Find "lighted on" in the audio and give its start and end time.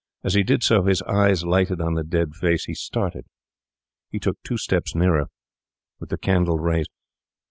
1.45-1.93